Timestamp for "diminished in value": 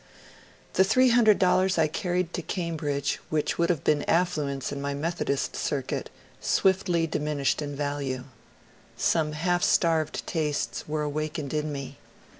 7.05-8.23